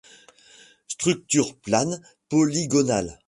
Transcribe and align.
Structure 0.87 1.53
plane 1.61 2.01
polygonale. 2.27 3.19